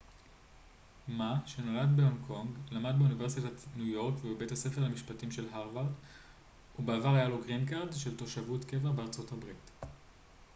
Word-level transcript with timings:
מא 1.07 1.33
שנולד 1.45 1.97
בהונג 1.97 2.17
קונג 2.27 2.49
למד 2.71 2.93
באוניברסיטת 2.99 3.51
ניו 3.75 3.87
יורק 3.87 4.13
ובבית 4.25 4.51
הספר 4.51 4.81
למשפטים 4.83 5.31
של 5.31 5.45
הרווארד 5.51 5.91
ובעבר 6.79 7.15
היה 7.15 7.29
לו 7.29 7.41
גרין 7.43 7.65
קארד 7.65 7.93
של 7.93 8.17
תושבות 8.17 8.65
קבע 8.65 8.91
בארה 8.91 9.09
ב 9.39 9.45